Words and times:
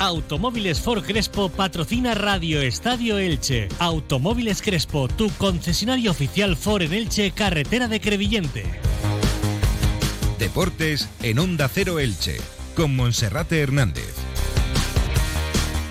Automóviles 0.00 0.78
Ford 0.80 1.04
Crespo 1.04 1.48
patrocina 1.48 2.14
Radio 2.14 2.62
Estadio 2.62 3.18
Elche. 3.18 3.68
Automóviles 3.80 4.62
Crespo, 4.62 5.08
tu 5.08 5.28
concesionario 5.30 6.12
oficial 6.12 6.56
Ford 6.56 6.82
en 6.82 6.92
Elche, 6.92 7.32
carretera 7.32 7.88
de 7.88 8.00
Crevillente. 8.00 8.64
Deportes 10.38 11.08
en 11.22 11.40
Onda 11.40 11.68
Cero 11.68 11.98
Elche, 11.98 12.36
con 12.76 12.94
Monserrate 12.94 13.60
Hernández. 13.60 14.27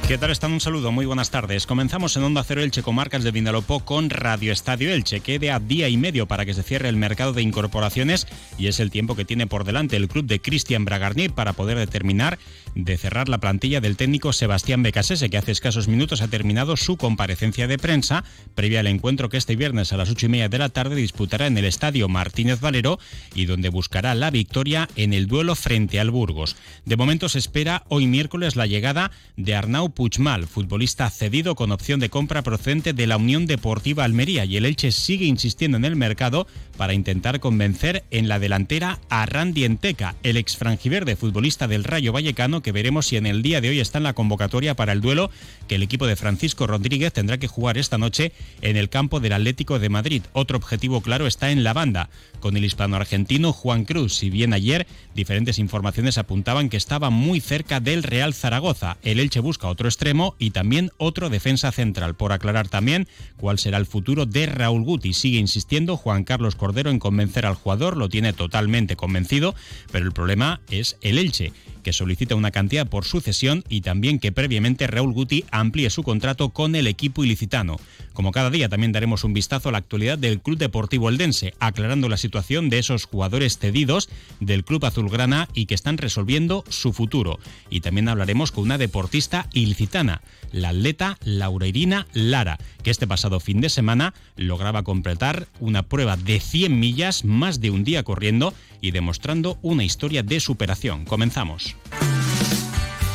¿Qué 0.07 0.17
tal 0.17 0.31
están? 0.31 0.53
Un 0.53 0.61
saludo, 0.61 0.93
muy 0.93 1.05
buenas 1.05 1.31
tardes. 1.31 1.67
Comenzamos 1.67 2.15
en 2.15 2.23
Onda 2.23 2.41
Cero 2.41 2.61
Elche 2.61 2.81
Comarcas 2.81 3.25
de 3.25 3.31
Vinalopó 3.31 3.81
con 3.81 4.09
Radio 4.09 4.53
Estadio 4.53 4.89
Elche. 4.89 5.19
Quede 5.19 5.51
día 5.67 5.89
y 5.89 5.97
medio 5.97 6.27
para 6.27 6.45
que 6.45 6.53
se 6.53 6.63
cierre 6.63 6.87
el 6.87 6.95
mercado 6.95 7.33
de 7.33 7.41
incorporaciones 7.41 8.25
y 8.57 8.67
es 8.67 8.79
el 8.79 8.89
tiempo 8.89 9.17
que 9.17 9.25
tiene 9.25 9.47
por 9.47 9.65
delante 9.65 9.97
el 9.97 10.07
club 10.07 10.25
de 10.25 10.39
Cristian 10.39 10.85
Bragarni 10.85 11.27
para 11.27 11.51
poder 11.51 11.77
determinar 11.77 12.39
de 12.73 12.97
cerrar 12.97 13.27
la 13.27 13.39
plantilla 13.39 13.81
del 13.81 13.97
técnico 13.97 14.31
Sebastián 14.31 14.81
Becasese, 14.81 15.29
que 15.29 15.37
hace 15.37 15.51
escasos 15.51 15.89
minutos 15.89 16.21
ha 16.21 16.29
terminado 16.29 16.77
su 16.77 16.95
comparecencia 16.95 17.67
de 17.67 17.77
prensa 17.77 18.23
previa 18.55 18.79
al 18.79 18.87
encuentro 18.87 19.27
que 19.27 19.37
este 19.37 19.57
viernes 19.57 19.91
a 19.91 19.97
las 19.97 20.09
ocho 20.09 20.27
y 20.27 20.29
media 20.29 20.47
de 20.47 20.59
la 20.59 20.69
tarde 20.69 20.95
disputará 20.95 21.47
en 21.47 21.57
el 21.57 21.65
Estadio 21.65 22.07
Martínez 22.07 22.61
Valero 22.61 22.97
y 23.35 23.45
donde 23.45 23.67
buscará 23.67 24.15
la 24.15 24.31
victoria 24.31 24.87
en 24.95 25.11
el 25.11 25.27
duelo 25.27 25.55
frente 25.55 25.99
al 25.99 26.11
Burgos. 26.11 26.55
De 26.85 26.95
momento 26.95 27.27
se 27.27 27.39
espera 27.39 27.83
hoy 27.89 28.07
miércoles 28.07 28.55
la 28.55 28.67
llegada 28.67 29.11
de 29.35 29.53
Arnau 29.53 29.96
Puchmal, 29.97 30.45
futbolista 30.45 31.09
cedido 31.09 31.55
con 31.55 31.71
opción 31.71 31.99
de 31.99 32.11
compra 32.11 32.43
procedente 32.43 32.93
de 32.93 33.07
la 33.07 33.17
Unión 33.17 33.47
Deportiva 33.47 34.03
Almería 34.03 34.45
y 34.45 34.55
el 34.55 34.65
Elche 34.65 34.91
sigue 34.91 35.25
insistiendo 35.25 35.75
en 35.75 35.85
el 35.85 35.95
mercado 35.95 36.45
para 36.77 36.93
intentar 36.93 37.39
convencer 37.39 38.03
en 38.11 38.27
la 38.27 38.39
delantera 38.39 38.99
a 39.09 39.25
Randy 39.25 39.65
Enteca, 39.65 40.15
el 40.23 40.37
ex 40.37 40.55
franjiverde 40.55 41.15
futbolista 41.15 41.67
del 41.67 41.83
Rayo 41.83 42.13
Vallecano 42.13 42.61
que 42.61 42.71
veremos 42.71 43.07
si 43.07 43.17
en 43.17 43.25
el 43.25 43.41
día 43.41 43.59
de 43.59 43.69
hoy 43.69 43.79
está 43.79 43.97
en 43.97 44.05
la 44.05 44.13
convocatoria 44.13 44.75
para 44.75 44.93
el 44.93 45.01
duelo 45.01 45.29
que 45.67 45.75
el 45.75 45.83
equipo 45.83 46.07
de 46.07 46.15
Francisco 46.15 46.67
Rodríguez 46.67 47.11
tendrá 47.11 47.37
que 47.37 47.47
jugar 47.47 47.77
esta 47.77 47.97
noche 47.97 48.31
en 48.61 48.77
el 48.77 48.89
campo 48.89 49.19
del 49.19 49.33
Atlético 49.33 49.79
de 49.79 49.89
Madrid. 49.89 50.23
Otro 50.33 50.57
objetivo 50.57 51.01
claro 51.01 51.27
está 51.27 51.51
en 51.51 51.63
la 51.63 51.73
banda, 51.73 52.09
con 52.39 52.55
el 52.55 52.63
hispano-argentino 52.63 53.51
Juan 53.51 53.83
Cruz, 53.83 54.13
si 54.13 54.29
bien 54.29 54.53
ayer 54.53 54.87
diferentes 55.15 55.59
informaciones 55.59 56.17
apuntaban 56.17 56.69
que 56.69 56.77
estaba 56.77 57.09
muy 57.09 57.41
cerca 57.41 57.79
del 57.79 58.03
Real 58.03 58.33
Zaragoza. 58.33 58.97
El 59.01 59.19
Elche 59.19 59.39
busca 59.39 59.67
otro 59.67 59.87
extremo 59.87 60.35
y 60.39 60.51
también 60.51 60.91
otro 60.97 61.29
defensa 61.29 61.71
central. 61.71 62.15
Por 62.15 62.31
aclarar 62.31 62.67
también 62.67 63.07
cuál 63.37 63.59
será 63.59 63.77
el 63.77 63.85
futuro 63.85 64.25
de 64.25 64.45
Raúl 64.45 64.83
Guti. 64.83 65.13
Sigue 65.13 65.39
insistiendo 65.39 65.97
Juan 65.97 66.23
Carlos 66.23 66.55
Cordero 66.67 66.91
en 66.91 66.99
convencer 66.99 67.45
al 67.45 67.55
jugador, 67.55 67.95
lo 67.95 68.09
tiene 68.09 68.33
totalmente 68.33 68.97
convencido, 68.97 69.55
pero 69.89 70.05
el 70.05 70.11
problema 70.11 70.59
es 70.69 70.97
el 70.99 71.17
Elche 71.17 71.53
que 71.87 71.93
solicita 71.93 72.35
una 72.35 72.51
cantidad 72.51 72.85
por 72.85 73.05
sucesión 73.05 73.63
y 73.69 73.79
también 73.79 74.19
que 74.19 74.33
previamente 74.33 74.87
Raúl 74.87 75.13
Guti 75.13 75.45
amplíe 75.51 75.89
su 75.89 76.03
contrato 76.03 76.49
con 76.49 76.75
el 76.75 76.85
equipo 76.85 77.23
ilicitano. 77.23 77.79
Como 78.11 78.33
cada 78.33 78.49
día 78.49 78.67
también 78.67 78.91
daremos 78.91 79.23
un 79.23 79.31
vistazo 79.31 79.69
a 79.69 79.71
la 79.71 79.77
actualidad 79.77 80.17
del 80.17 80.41
Club 80.41 80.57
Deportivo 80.57 81.07
Eldense, 81.07 81.53
aclarando 81.59 82.09
la 82.09 82.17
situación 82.17 82.69
de 82.69 82.79
esos 82.79 83.05
jugadores 83.05 83.57
cedidos 83.57 84.09
del 84.41 84.65
Club 84.65 84.83
Azulgrana 84.83 85.47
y 85.53 85.65
que 85.65 85.75
están 85.75 85.97
resolviendo 85.97 86.65
su 86.67 86.91
futuro. 86.91 87.39
Y 87.69 87.79
también 87.79 88.09
hablaremos 88.09 88.51
con 88.51 88.65
una 88.65 88.77
deportista 88.77 89.47
ilicitana, 89.53 90.21
la 90.51 90.69
atleta 90.69 91.17
Laura 91.23 91.67
Irina 91.67 92.07
Lara, 92.11 92.57
que 92.83 92.91
este 92.91 93.07
pasado 93.07 93.39
fin 93.39 93.61
de 93.61 93.69
semana 93.69 94.13
lograba 94.35 94.83
completar 94.83 95.47
una 95.61 95.83
prueba 95.83 96.17
de 96.17 96.41
100 96.41 96.56
millas 96.67 97.23
más 97.23 97.61
de 97.61 97.71
un 97.71 97.83
día 97.83 98.03
corriendo 98.03 98.53
y 98.81 98.91
demostrando 98.91 99.57
una 99.61 99.83
historia 99.83 100.23
de 100.23 100.39
superación. 100.39 101.05
Comenzamos. 101.05 101.75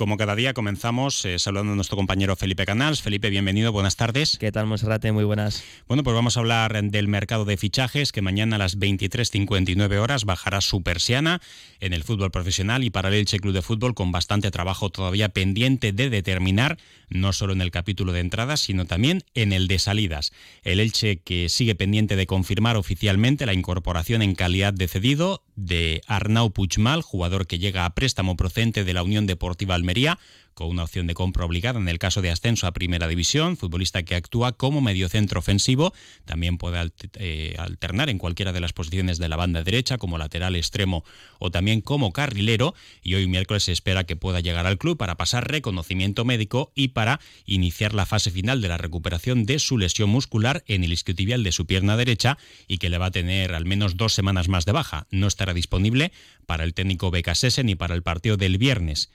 Como 0.00 0.16
cada 0.16 0.34
día 0.34 0.54
comenzamos 0.54 1.26
eh, 1.26 1.38
saludando 1.38 1.74
a 1.74 1.76
nuestro 1.76 1.94
compañero 1.94 2.34
Felipe 2.34 2.64
Canals. 2.64 3.02
Felipe, 3.02 3.28
bienvenido, 3.28 3.70
buenas 3.70 3.96
tardes. 3.96 4.38
¿Qué 4.40 4.50
tal, 4.50 4.64
Monserrate? 4.64 5.12
Muy 5.12 5.24
buenas. 5.24 5.62
Bueno, 5.88 6.02
pues 6.02 6.14
vamos 6.14 6.38
a 6.38 6.40
hablar 6.40 6.82
del 6.82 7.06
mercado 7.06 7.44
de 7.44 7.58
fichajes 7.58 8.10
que 8.10 8.22
mañana 8.22 8.56
a 8.56 8.58
las 8.58 8.78
23.59 8.78 9.98
horas 9.98 10.24
bajará 10.24 10.62
su 10.62 10.82
persiana 10.82 11.42
en 11.80 11.92
el 11.92 12.02
fútbol 12.02 12.30
profesional 12.30 12.82
y 12.82 12.88
para 12.88 13.10
el 13.10 13.14
Elche 13.16 13.40
Club 13.40 13.52
de 13.52 13.60
Fútbol 13.60 13.94
con 13.94 14.10
bastante 14.10 14.50
trabajo 14.50 14.88
todavía 14.88 15.28
pendiente 15.28 15.92
de 15.92 16.08
determinar, 16.08 16.78
no 17.10 17.34
solo 17.34 17.52
en 17.52 17.60
el 17.60 17.70
capítulo 17.70 18.12
de 18.12 18.20
entradas, 18.20 18.60
sino 18.60 18.86
también 18.86 19.22
en 19.34 19.52
el 19.52 19.68
de 19.68 19.78
salidas. 19.78 20.32
El 20.62 20.80
Elche 20.80 21.18
que 21.18 21.50
sigue 21.50 21.74
pendiente 21.74 22.16
de 22.16 22.26
confirmar 22.26 22.78
oficialmente 22.78 23.44
la 23.44 23.52
incorporación 23.52 24.22
en 24.22 24.34
calidad 24.34 24.72
de 24.72 24.88
cedido 24.88 25.42
de 25.60 26.00
Arnau 26.06 26.50
Puigmal, 26.50 27.02
jugador 27.02 27.46
que 27.46 27.58
llega 27.58 27.84
a 27.84 27.94
préstamo 27.94 28.36
procedente 28.36 28.84
de 28.84 28.94
la 28.94 29.02
Unión 29.02 29.26
Deportiva 29.26 29.74
Almería, 29.74 30.18
con 30.54 30.68
una 30.68 30.84
opción 30.84 31.06
de 31.06 31.14
compra 31.14 31.44
obligada 31.44 31.78
en 31.78 31.88
el 31.88 31.98
caso 31.98 32.22
de 32.22 32.30
ascenso 32.30 32.66
a 32.66 32.72
Primera 32.72 33.08
División, 33.08 33.56
futbolista 33.56 34.02
que 34.02 34.14
actúa 34.14 34.52
como 34.52 34.80
mediocentro 34.80 35.38
ofensivo, 35.38 35.92
también 36.24 36.58
puede 36.58 36.90
eh, 37.14 37.54
alternar 37.58 38.10
en 38.10 38.18
cualquiera 38.18 38.52
de 38.52 38.60
las 38.60 38.72
posiciones 38.72 39.18
de 39.18 39.28
la 39.28 39.36
banda 39.36 39.62
derecha, 39.62 39.98
como 39.98 40.18
lateral 40.18 40.56
extremo 40.56 41.04
o 41.38 41.50
también 41.50 41.80
como 41.80 42.12
carrilero, 42.12 42.74
y 43.02 43.14
hoy 43.14 43.26
miércoles 43.26 43.64
se 43.64 43.72
espera 43.72 44.04
que 44.04 44.16
pueda 44.16 44.40
llegar 44.40 44.66
al 44.66 44.78
club 44.78 44.96
para 44.96 45.16
pasar 45.16 45.50
reconocimiento 45.50 46.24
médico 46.24 46.72
y 46.74 46.88
para 46.88 47.20
iniciar 47.46 47.94
la 47.94 48.06
fase 48.06 48.30
final 48.30 48.60
de 48.60 48.68
la 48.68 48.78
recuperación 48.78 49.46
de 49.46 49.58
su 49.58 49.78
lesión 49.78 50.10
muscular 50.10 50.64
en 50.66 50.84
el 50.84 50.92
isquiotibial 50.92 51.42
de 51.42 51.52
su 51.52 51.66
pierna 51.66 51.96
derecha 51.96 52.38
y 52.68 52.78
que 52.78 52.90
le 52.90 52.98
va 52.98 53.06
a 53.06 53.10
tener 53.10 53.54
al 53.54 53.64
menos 53.64 53.96
dos 53.96 54.12
semanas 54.12 54.48
más 54.48 54.64
de 54.64 54.72
baja. 54.72 55.06
No 55.10 55.26
estará 55.26 55.54
disponible 55.54 56.12
para 56.46 56.64
el 56.64 56.74
técnico 56.74 57.10
Becasese 57.10 57.64
ni 57.64 57.74
para 57.74 57.94
el 57.94 58.02
partido 58.02 58.36
del 58.36 58.58
viernes 58.58 59.10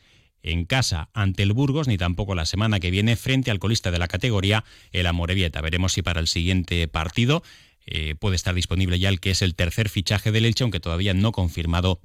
en 0.45 0.65
casa 0.65 1.09
ante 1.13 1.43
el 1.43 1.53
Burgos, 1.53 1.87
ni 1.87 1.97
tampoco 1.97 2.35
la 2.35 2.45
semana 2.45 2.79
que 2.79 2.91
viene 2.91 3.15
frente 3.15 3.51
al 3.51 3.59
colista 3.59 3.91
de 3.91 3.99
la 3.99 4.07
categoría, 4.07 4.63
el 4.91 5.07
Amorebieta. 5.07 5.59
Veremos 5.61 5.93
si 5.93 6.01
para 6.01 6.19
el 6.19 6.27
siguiente 6.27 6.87
partido 6.87 7.43
eh, 7.85 8.15
puede 8.15 8.35
estar 8.35 8.55
disponible 8.55 8.99
ya 8.99 9.09
el 9.09 9.19
que 9.19 9.31
es 9.31 9.41
el 9.41 9.55
tercer 9.55 9.89
fichaje 9.89 10.31
del 10.31 10.45
Elche, 10.45 10.63
aunque 10.63 10.79
todavía 10.79 11.13
no 11.13 11.31
confirmado 11.31 11.99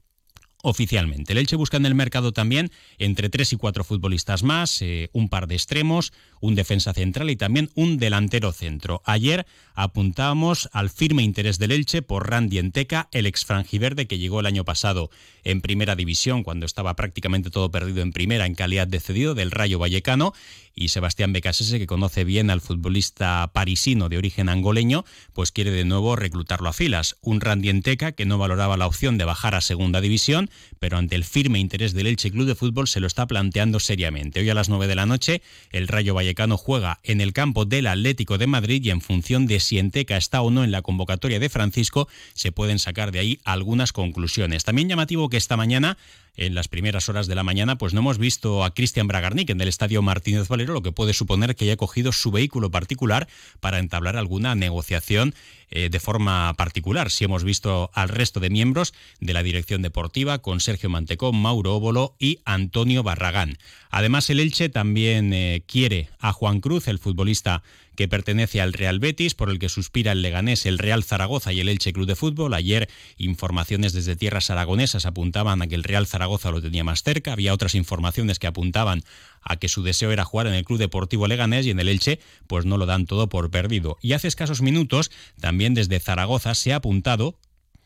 oficialmente. 0.63 1.33
El 1.33 1.39
Elche 1.39 1.57
busca 1.57 1.77
en 1.77 1.87
el 1.87 1.95
mercado 1.95 2.33
también 2.33 2.71
entre 2.99 3.29
tres 3.29 3.53
y 3.53 3.57
cuatro 3.57 3.85
futbolistas 3.85 4.43
más, 4.43 4.83
eh, 4.83 5.11
un 5.13 5.29
par 5.29 5.47
de 5.47 5.55
extremos, 5.55 6.13
un 6.41 6.55
defensa 6.55 6.93
central 6.93 7.31
y 7.31 7.37
también 7.37 7.71
un 7.75 7.99
delantero 7.99 8.53
centro. 8.53 9.03
Ayer 9.05 9.47
apuntábamos 9.75 10.69
al 10.73 10.91
firme 10.91 11.23
interés 11.23 11.59
del 11.59 11.73
Elche 11.73 12.03
por 12.03 12.29
Randy 12.29 12.59
Enteca, 12.59 13.09
el 13.13 13.27
ex 13.27 13.45
frangiverde 13.45 14.07
que 14.07 14.19
llegó 14.19 14.41
el 14.41 14.47
año 14.47 14.65
pasado 14.65 15.11
en 15.45 15.61
primera 15.61 15.97
división 15.97 16.43
cuando 16.43 16.67
estaba 16.67 16.95
prácticamente 16.95 17.51
todo 17.51 17.71
perdido 17.71 18.03
en 18.03 18.13
primera 18.13 18.47
en 18.47 18.55
calidad 18.55 18.87
de 18.87 19.01
cedido 19.01 19.35
del 19.35 19.51
Rayo 19.51 19.79
Vallecano 19.79 20.33
y 20.81 20.89
Sebastián 20.89 21.35
Becasese, 21.35 21.79
que 21.79 21.87
conoce 21.87 22.25
bien 22.25 22.49
al 22.49 22.63
futbolista 22.63 23.51
parisino 23.53 24.09
de 24.09 24.17
origen 24.17 24.49
angoleño, 24.49 25.05
pues 25.35 25.53
quiere 25.53 25.71
de 25.71 25.85
nuevo 25.85 26.17
reclutarlo 26.17 26.71
a 26.71 26.73
filas. 26.73 27.17
Un 27.21 27.43
Randy 27.43 27.69
Enteca 27.69 28.13
que 28.13 28.25
no 28.25 28.39
valoraba 28.39 28.79
la 28.79 28.87
opción 28.87 29.19
de 29.19 29.27
bajar 29.27 29.55
a 29.55 29.61
segunda 29.61 30.01
división, 30.01 30.49
pero 30.79 30.97
ante 30.97 31.17
el 31.17 31.25
firme 31.25 31.59
interés 31.59 31.93
del 31.93 32.07
Elche 32.07 32.31
Club 32.31 32.47
de 32.47 32.55
Fútbol 32.55 32.89
se 32.89 32.99
lo 32.99 33.07
está 33.07 33.27
planteando 33.27 33.79
seriamente. 33.79 34.41
Hoy 34.41 34.49
a 34.49 34.55
las 34.55 34.71
9 34.71 34.87
de 34.87 34.95
la 34.95 35.05
noche 35.05 35.43
el 35.71 35.87
Rayo 35.87 36.15
Vallecano 36.15 36.57
juega 36.57 37.01
en 37.03 37.21
el 37.21 37.35
campo 37.35 37.67
del 37.67 37.87
Atlético 37.87 38.39
de 38.39 38.47
Madrid 38.47 38.83
y 38.83 38.91
en 38.91 39.03
función 39.03 39.47
de 39.47 39.61
si 39.61 39.79
Enteca 39.79 40.17
está 40.17 40.41
o 40.41 40.51
no 40.51 40.65
en 40.65 40.71
la 40.71 40.81
convocatoria 40.81 41.39
de 41.39 41.51
Francisco, 41.51 42.09
se 42.33 42.53
pueden 42.53 42.79
sacar 42.79 43.13
de 43.13 43.19
ahí 43.19 43.41
algunas 43.45 43.93
conclusiones. 43.93 44.65
También 44.65 44.89
llamativo 44.89 45.29
que 45.29 45.37
esta 45.37 45.59
mañana 45.59 45.99
en 46.41 46.55
las 46.55 46.69
primeras 46.69 47.09
horas 47.09 47.27
de 47.27 47.35
la 47.35 47.43
mañana, 47.43 47.77
pues 47.77 47.93
no 47.93 48.01
hemos 48.01 48.19
visto 48.19 48.65
a 48.65 48.73
Cristian 48.73 49.07
Bragarnik 49.07 49.51
en 49.51 49.61
el 49.61 49.69
estadio 49.69 50.01
Martínez 50.01 50.49
Valero, 50.49 50.73
lo 50.73 50.83
que 50.83 50.91
puede 50.91 51.13
suponer 51.13 51.55
que 51.55 51.67
haya 51.67 51.77
cogido 51.77 52.13
su 52.13 52.31
vehículo 52.31 52.71
particular 52.71 53.29
para 53.61 53.79
entablar 53.79 54.17
alguna 54.17 54.55
negociación 54.55 55.35
eh, 55.71 55.89
de 55.91 56.01
forma 56.01 56.53
particular, 56.55 57.11
si 57.11 57.25
hemos 57.25 57.45
visto 57.45 57.91
al 57.95 58.09
resto 58.09 58.41
de 58.41 58.51
miembros 58.51 58.93
de 59.21 59.33
la 59.33 59.43
dirección 59.43 59.83
deportiva 59.83 60.39
con 60.39 60.61
Sergio 60.61 60.91
Mantecón, 60.91 61.37
Mauro 61.37 61.75
Óbolo 61.75 62.17
y 62.19 62.41
Antonio 62.45 63.03
Barragán. 63.03 63.59
Además, 63.91 64.31
el 64.31 64.41
Elche 64.41 64.69
también 64.69 65.33
eh, 65.33 65.63
quiere 65.67 66.09
a 66.19 66.33
Juan 66.33 66.61
Cruz, 66.61 66.89
el 66.89 66.99
futbolista 66.99 67.63
que 68.01 68.09
pertenece 68.09 68.63
al 68.63 68.73
Real 68.73 68.99
Betis, 68.99 69.35
por 69.35 69.51
el 69.51 69.59
que 69.59 69.69
suspira 69.69 70.13
el 70.13 70.23
Leganés, 70.23 70.65
el 70.65 70.79
Real 70.79 71.05
Zaragoza 71.05 71.53
y 71.53 71.61
el 71.61 71.69
Elche 71.69 71.93
Club 71.93 72.07
de 72.07 72.17
Fútbol. 72.17 72.55
Ayer 72.55 72.89
informaciones 73.19 73.93
desde 73.93 74.17
tierras 74.17 74.49
aragonesas 74.49 75.05
apuntaban 75.05 75.61
a 75.61 75.67
que 75.67 75.75
el 75.75 75.85
Real 75.85 76.07
Zaragoza 76.07 76.51
lo 76.51 76.63
tenía 76.63 76.83
más 76.83 77.03
cerca. 77.03 77.33
Había 77.33 77.53
otras 77.53 77.75
informaciones 77.75 78.39
que 78.39 78.47
apuntaban 78.47 79.03
a 79.43 79.57
que 79.57 79.69
su 79.69 79.83
deseo 79.83 80.11
era 80.13 80.25
jugar 80.25 80.47
en 80.47 80.55
el 80.55 80.65
Club 80.65 80.79
Deportivo 80.79 81.27
Leganés 81.27 81.67
y 81.67 81.71
en 81.71 81.81
el 81.81 81.89
Elche 81.89 82.21
pues 82.47 82.65
no 82.65 82.77
lo 82.77 82.87
dan 82.87 83.07
todo 83.07 83.29
por 83.29 83.51
perdido. 83.51 83.99
Y 84.01 84.13
hace 84.13 84.29
escasos 84.29 84.63
minutos 84.63 85.11
también 85.41 85.75
desde 85.75 86.01
Zaragoza 86.01 86.55
se 86.55 86.73
ha 86.73 86.77
apuntado 86.77 87.39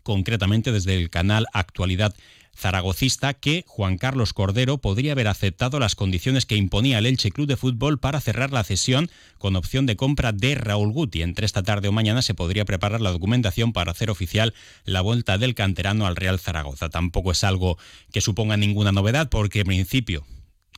concretamente 0.03 0.73
desde 0.73 0.97
el 0.97 1.11
canal 1.11 1.47
Actualidad 1.53 2.15
zaragocista 2.57 3.35
que 3.35 3.65
Juan 3.67 3.99
Carlos 3.99 4.33
Cordero 4.33 4.79
podría 4.79 5.13
haber 5.13 5.29
aceptado 5.29 5.79
las 5.79 5.95
condiciones 5.95 6.47
que 6.47 6.57
imponía 6.57 6.99
el 6.99 7.07
Elche 7.07 7.31
Club 7.31 7.49
de 7.49 7.57
Fútbol 7.57 7.99
para 7.99 8.21
cerrar 8.21 8.53
la 8.53 8.65
cesión 8.65 9.11
con 9.39 9.57
opción 9.57 9.87
de 9.87 9.97
compra 9.97 10.33
de 10.33 10.55
Raúl 10.55 10.93
Guti. 10.93 11.23
Entre 11.23 11.47
esta 11.47 11.63
tarde 11.63 11.89
o 11.89 11.93
mañana 11.93 12.23
se 12.23 12.35
podría 12.35 12.65
preparar 12.65 13.01
la 13.01 13.11
documentación 13.11 13.73
para 13.73 13.91
hacer 13.91 14.11
oficial 14.11 14.55
la 14.85 15.01
vuelta 15.01 15.39
del 15.39 15.55
canterano 15.55 16.07
al 16.07 16.17
Real 16.17 16.39
Zaragoza. 16.39 16.91
Tampoco 16.91 17.33
es 17.33 17.45
algo 17.45 17.79
que 18.13 18.21
suponga 18.21 18.57
ninguna 18.57 18.93
novedad 18.93 19.29
porque 19.29 19.61
en 19.61 19.67
principio 19.67 20.25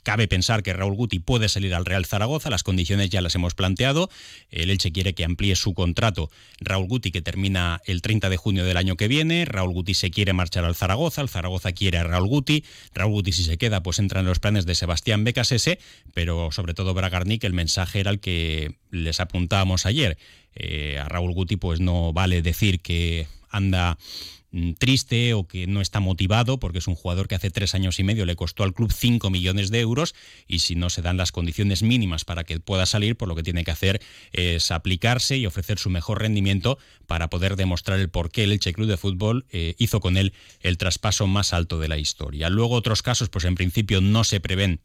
Cabe 0.06 0.28
pensar 0.28 0.62
que 0.62 0.72
Raúl 0.72 0.94
Guti 0.94 1.18
puede 1.18 1.48
salir 1.48 1.74
al 1.74 1.84
Real 1.84 2.06
Zaragoza, 2.06 2.48
las 2.48 2.62
condiciones 2.62 3.10
ya 3.10 3.20
las 3.20 3.34
hemos 3.34 3.56
planteado. 3.56 4.08
El 4.52 4.70
Elche 4.70 4.92
quiere 4.92 5.16
que 5.16 5.24
amplíe 5.24 5.56
su 5.56 5.74
contrato. 5.74 6.30
Raúl 6.60 6.86
Guti 6.86 7.10
que 7.10 7.22
termina 7.22 7.80
el 7.86 8.02
30 8.02 8.30
de 8.30 8.36
junio 8.36 8.64
del 8.64 8.76
año 8.76 8.94
que 8.96 9.08
viene. 9.08 9.46
Raúl 9.46 9.72
Guti 9.72 9.94
se 9.94 10.12
quiere 10.12 10.32
marchar 10.32 10.64
al 10.64 10.76
Zaragoza, 10.76 11.22
el 11.22 11.28
Zaragoza 11.28 11.72
quiere 11.72 11.98
a 11.98 12.04
Raúl 12.04 12.28
Guti. 12.28 12.62
Raúl 12.94 13.14
Guti 13.14 13.32
si 13.32 13.42
se 13.42 13.58
queda 13.58 13.82
pues 13.82 13.98
entra 13.98 14.20
en 14.20 14.26
los 14.26 14.38
planes 14.38 14.64
de 14.64 14.76
Sebastián 14.76 15.24
Becasese, 15.24 15.80
pero 16.14 16.52
sobre 16.52 16.72
todo 16.72 16.94
Bragarnik 16.94 17.42
el 17.42 17.52
mensaje 17.52 17.98
era 17.98 18.12
el 18.12 18.20
que 18.20 18.76
les 18.92 19.18
apuntábamos 19.18 19.86
ayer. 19.86 20.18
Eh, 20.54 21.00
a 21.00 21.08
Raúl 21.08 21.32
Guti 21.32 21.56
pues 21.56 21.80
no 21.80 22.12
vale 22.12 22.42
decir 22.42 22.78
que 22.78 23.26
anda 23.50 23.98
triste 24.78 25.34
o 25.34 25.46
que 25.46 25.66
no 25.66 25.80
está 25.80 26.00
motivado 26.00 26.58
porque 26.58 26.78
es 26.78 26.88
un 26.88 26.94
jugador 26.94 27.28
que 27.28 27.34
hace 27.34 27.50
tres 27.50 27.74
años 27.74 27.98
y 27.98 28.04
medio 28.04 28.24
le 28.26 28.36
costó 28.36 28.62
al 28.62 28.72
club 28.72 28.92
5 28.92 29.28
millones 29.30 29.70
de 29.70 29.80
euros 29.80 30.14
y 30.46 30.60
si 30.60 30.74
no 30.74 30.90
se 30.90 31.02
dan 31.02 31.16
las 31.16 31.32
condiciones 31.32 31.82
mínimas 31.82 32.24
para 32.24 32.44
que 32.44 32.58
pueda 32.60 32.86
salir, 32.86 33.16
por 33.16 33.28
lo 33.28 33.34
que 33.34 33.42
tiene 33.42 33.64
que 33.64 33.70
hacer 33.70 34.00
es 34.32 34.70
aplicarse 34.70 35.36
y 35.36 35.46
ofrecer 35.46 35.78
su 35.78 35.90
mejor 35.90 36.20
rendimiento 36.20 36.78
para 37.06 37.28
poder 37.28 37.56
demostrar 37.56 37.98
el 37.98 38.08
por 38.08 38.30
qué 38.30 38.44
el 38.44 38.52
Elche 38.52 38.72
Club 38.72 38.88
de 38.88 38.96
Fútbol 38.96 39.46
eh, 39.50 39.74
hizo 39.78 40.00
con 40.00 40.16
él 40.16 40.32
el 40.60 40.78
traspaso 40.78 41.26
más 41.26 41.52
alto 41.52 41.78
de 41.78 41.88
la 41.88 41.98
historia. 41.98 42.48
Luego 42.50 42.74
otros 42.74 43.02
casos, 43.02 43.28
pues 43.28 43.44
en 43.44 43.54
principio 43.54 44.00
no 44.00 44.24
se 44.24 44.40
prevén 44.40 44.80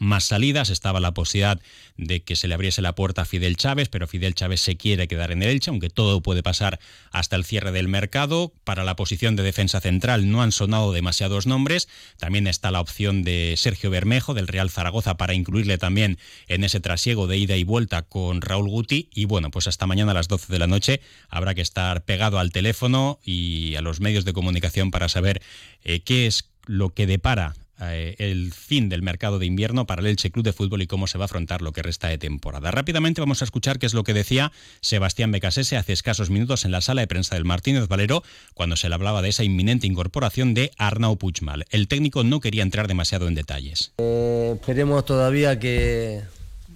más 0.00 0.24
salidas. 0.24 0.70
Estaba 0.70 0.98
la 0.98 1.14
posibilidad 1.14 1.60
de 1.96 2.22
que 2.22 2.34
se 2.34 2.48
le 2.48 2.54
abriese 2.54 2.82
la 2.82 2.94
puerta 2.96 3.22
a 3.22 3.24
Fidel 3.24 3.56
Chávez, 3.56 3.88
pero 3.88 4.08
Fidel 4.08 4.34
Chávez 4.34 4.60
se 4.60 4.76
quiere 4.76 5.06
quedar 5.06 5.30
en 5.30 5.42
el 5.44 5.50
Elche, 5.50 5.70
aunque 5.70 5.90
todo 5.90 6.20
puede 6.22 6.42
pasar 6.42 6.80
hasta 7.12 7.36
el 7.36 7.44
cierre 7.44 7.70
del 7.70 7.86
mercado. 7.86 8.52
Para 8.64 8.82
la 8.82 8.96
posición 8.96 9.36
de 9.36 9.44
defensa 9.44 9.80
central 9.80 10.30
no 10.30 10.42
han 10.42 10.50
sonado 10.50 10.92
demasiados 10.92 11.46
nombres. 11.46 11.88
También 12.18 12.48
está 12.48 12.70
la 12.72 12.80
opción 12.80 13.22
de 13.22 13.54
Sergio 13.56 13.90
Bermejo 13.90 14.34
del 14.34 14.48
Real 14.48 14.70
Zaragoza 14.70 15.16
para 15.16 15.34
incluirle 15.34 15.78
también 15.78 16.18
en 16.48 16.64
ese 16.64 16.80
trasiego 16.80 17.26
de 17.26 17.36
ida 17.36 17.56
y 17.56 17.64
vuelta 17.64 18.02
con 18.02 18.40
Raúl 18.40 18.68
Guti. 18.68 19.10
Y 19.14 19.26
bueno, 19.26 19.50
pues 19.50 19.66
hasta 19.66 19.86
mañana 19.86 20.12
a 20.12 20.14
las 20.14 20.28
12 20.28 20.52
de 20.52 20.58
la 20.58 20.66
noche 20.66 21.00
habrá 21.28 21.54
que 21.54 21.60
estar 21.60 22.04
pegado 22.04 22.38
al 22.38 22.50
teléfono 22.50 23.20
y 23.22 23.74
a 23.76 23.82
los 23.82 24.00
medios 24.00 24.24
de 24.24 24.32
comunicación 24.32 24.90
para 24.90 25.10
saber 25.10 25.42
eh, 25.84 26.00
qué 26.00 26.26
es 26.26 26.48
lo 26.66 26.94
que 26.94 27.06
depara 27.06 27.54
eh, 27.82 28.14
el 28.18 28.52
fin 28.52 28.88
del 28.88 29.02
mercado 29.02 29.38
de 29.38 29.46
invierno 29.46 29.86
para 29.86 30.02
el 30.02 30.06
Elche 30.08 30.30
Club 30.30 30.44
de 30.44 30.52
Fútbol 30.52 30.82
y 30.82 30.86
cómo 30.86 31.06
se 31.06 31.16
va 31.16 31.24
a 31.24 31.26
afrontar 31.26 31.62
lo 31.62 31.72
que 31.72 31.82
resta 31.82 32.08
de 32.08 32.18
temporada. 32.18 32.70
Rápidamente 32.70 33.20
vamos 33.20 33.40
a 33.40 33.44
escuchar 33.44 33.78
qué 33.78 33.86
es 33.86 33.94
lo 33.94 34.04
que 34.04 34.12
decía 34.12 34.52
Sebastián 34.80 35.32
Becasese 35.32 35.76
hace 35.76 35.92
escasos 35.92 36.28
minutos 36.28 36.64
en 36.64 36.72
la 36.72 36.82
sala 36.82 37.00
de 37.00 37.06
prensa 37.06 37.36
del 37.36 37.44
Martínez 37.44 37.88
Valero 37.88 38.22
cuando 38.54 38.76
se 38.76 38.88
le 38.88 38.94
hablaba 38.94 39.22
de 39.22 39.30
esa 39.30 39.44
inminente 39.44 39.86
incorporación 39.86 40.52
de 40.52 40.72
Arnau 40.76 41.16
Puigmal. 41.16 41.64
El 41.70 41.88
técnico 41.88 42.22
no 42.22 42.40
quería 42.40 42.62
entrar 42.62 42.86
demasiado 42.86 43.28
en 43.28 43.34
detalles. 43.34 43.92
Eh, 43.98 44.52
esperemos 44.54 45.04
todavía 45.04 45.58
que, 45.58 46.20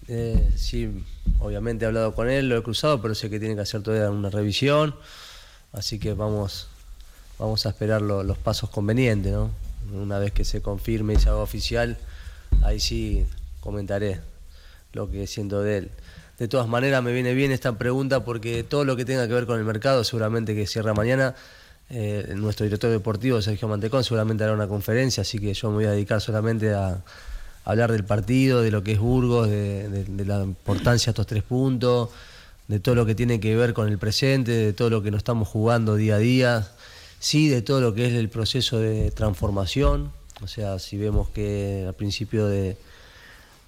eh, 0.09 0.49
sí, 0.57 0.89
obviamente 1.39 1.85
he 1.85 1.89
hablado 1.89 2.15
con 2.15 2.31
él, 2.31 2.49
lo 2.49 2.57
he 2.57 2.63
cruzado, 2.63 3.03
pero 3.03 3.15
sé 3.15 3.29
que 3.29 3.39
tiene 3.39 3.55
que 3.55 3.61
hacer 3.61 3.83
todavía 3.83 4.11
una 4.11 4.31
revisión, 4.31 4.95
así 5.73 5.99
que 5.99 6.15
vamos, 6.15 6.69
vamos 7.39 7.67
a 7.67 7.71
esperar 7.71 8.01
los 8.01 8.39
pasos 8.39 8.71
convenientes, 8.71 9.33
¿no? 9.33 9.64
Una 9.93 10.19
vez 10.19 10.33
que 10.33 10.45
se 10.45 10.61
confirme 10.61 11.15
y 11.15 11.17
se 11.17 11.29
haga 11.29 11.39
oficial, 11.39 11.97
ahí 12.63 12.81
sí 12.81 13.27
comentaré 13.61 14.21
lo 14.93 15.11
que 15.11 15.27
siento 15.27 15.63
de 15.63 15.79
él. 15.79 15.91
De 16.39 16.49
todas 16.49 16.67
maneras, 16.67 17.03
me 17.03 17.13
viene 17.13 17.33
bien 17.35 17.53
esta 17.53 17.79
pregunta 17.79 18.25
porque 18.25 18.65
todo 18.65 18.85
lo 18.85 18.97
que 18.97 19.05
tenga 19.05 19.27
que 19.29 19.35
ver 19.35 19.47
con 19.47 19.59
el 19.59 19.65
mercado, 19.65 20.03
seguramente 20.03 20.55
que 20.55 20.67
cierra 20.67 20.95
mañana, 20.95 21.35
eh, 21.91 22.33
nuestro 22.37 22.65
director 22.65 22.91
deportivo, 22.91 23.41
Sergio 23.41 23.69
Mantecón, 23.69 24.03
seguramente 24.03 24.43
hará 24.43 24.53
una 24.53 24.67
conferencia, 24.67 25.21
así 25.21 25.39
que 25.39 25.55
yo 25.55 25.69
me 25.71 25.77
voy 25.77 25.85
a 25.85 25.91
dedicar 25.93 26.21
solamente 26.21 26.73
a, 26.73 27.03
hablar 27.65 27.93
del 27.93 28.05
partido, 28.05 28.63
de 28.63 28.71
lo 28.71 28.83
que 28.83 28.93
es 28.93 28.99
Burgos, 28.99 29.49
de, 29.49 30.05
la 30.27 30.43
importancia 30.43 31.07
de 31.07 31.11
estos 31.13 31.27
tres 31.27 31.43
puntos, 31.43 32.11
de 32.69 32.79
todo 32.79 32.95
lo 32.95 33.07
que 33.07 33.15
tiene 33.15 33.41
que 33.41 33.57
ver 33.57 33.73
con 33.73 33.89
el 33.89 33.97
presente, 33.97 34.53
de 34.53 34.73
todo 34.73 34.91
lo 34.91 35.03
que 35.03 35.11
nos 35.11 35.19
estamos 35.19 35.49
jugando 35.49 35.97
día 35.97 36.17
a 36.17 36.19
día 36.19 36.69
sí 37.25 37.49
de 37.49 37.63
todo 37.63 37.81
lo 37.81 37.95
que 37.95 38.07
es 38.07 38.13
el 38.13 38.29
proceso 38.29 38.79
de 38.79 39.11
transformación. 39.11 40.13
O 40.43 40.47
sea, 40.47 40.79
si 40.79 40.99
vemos 40.99 41.31
que 41.31 41.85
al 41.89 41.95
principio 41.95 42.47
de, 42.49 42.77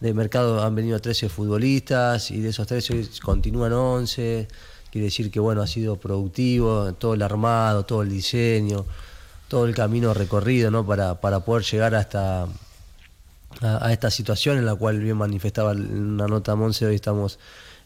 mercado 0.00 0.62
han 0.62 0.74
venido 0.74 1.00
13 1.00 1.30
futbolistas 1.30 2.30
y 2.30 2.40
de 2.42 2.50
esos 2.50 2.66
13 2.66 3.08
continúan 3.22 3.72
11, 3.72 4.46
quiere 4.92 5.06
decir 5.06 5.30
que 5.30 5.40
bueno, 5.40 5.62
ha 5.62 5.66
sido 5.66 5.96
productivo, 5.96 6.92
todo 6.92 7.14
el 7.14 7.22
armado, 7.22 7.86
todo 7.86 8.02
el 8.02 8.10
diseño, 8.10 8.84
todo 9.48 9.64
el 9.64 9.74
camino 9.74 10.12
recorrido 10.12 10.70
¿no? 10.70 10.84
para, 10.84 11.18
para 11.22 11.40
poder 11.40 11.64
llegar 11.64 11.94
hasta 11.94 12.46
a, 13.62 13.90
esta 13.90 14.10
situación 14.10 14.58
en 14.58 14.66
la 14.66 14.74
cual 14.74 15.00
bien 15.00 15.16
manifestaba 15.16 15.72
una 15.72 16.26
nota 16.26 16.54
Monse, 16.56 16.84
hoy 16.84 16.96
estamos 16.96 17.38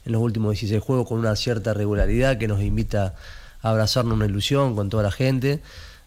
en 0.04 0.10
los 0.10 0.20
últimos 0.20 0.50
16 0.50 0.82
juegos 0.82 1.06
con 1.06 1.20
una 1.20 1.36
cierta 1.36 1.74
regularidad 1.74 2.38
que 2.38 2.48
nos 2.48 2.60
invita 2.60 3.14
abrazarnos 3.62 4.14
una 4.14 4.26
ilusión 4.26 4.74
con 4.74 4.88
toda 4.88 5.02
la 5.02 5.10
gente, 5.10 5.60